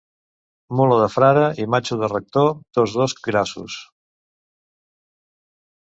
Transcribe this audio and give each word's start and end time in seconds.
Mula 0.79 0.95
de 1.01 1.09
frare 1.15 1.43
i 1.65 1.67
matxo 1.75 1.99
de 2.03 2.09
rector, 2.13 2.49
tots 2.79 2.97
dos 3.03 3.15
grassos. 3.27 3.79